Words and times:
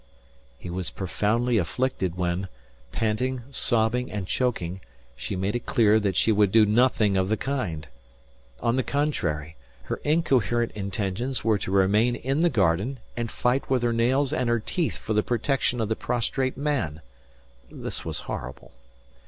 He 0.57 0.71
was 0.71 0.89
profoundly 0.89 1.59
afflicted 1.59 2.15
when, 2.17 2.47
panting, 2.91 3.43
sobbing, 3.51 4.11
and 4.11 4.25
choking, 4.25 4.81
she 5.15 5.35
made 5.35 5.55
it 5.55 5.67
clear 5.67 5.99
that 5.99 6.15
she 6.15 6.31
would 6.31 6.51
do 6.51 6.65
nothing 6.65 7.15
of 7.17 7.29
the 7.29 7.37
kind. 7.37 7.87
On 8.61 8.77
the 8.77 8.83
contrary, 8.83 9.57
her 9.83 9.97
incoherent 9.97 10.71
intentions 10.71 11.43
were 11.43 11.59
to 11.59 11.69
remain 11.69 12.15
in 12.15 12.39
the 12.39 12.49
garden 12.49 12.97
and 13.15 13.29
fight 13.29 13.69
with 13.69 13.83
her 13.83 13.93
nails 13.93 14.33
and 14.33 14.49
her 14.49 14.59
teeth 14.59 14.97
for 14.97 15.13
the 15.13 15.21
protection 15.21 15.79
of 15.79 15.87
the 15.87 15.95
prostrate 15.95 16.57
man. 16.57 17.01
This 17.69 18.03
was 18.03 18.21
horrible. 18.21 18.71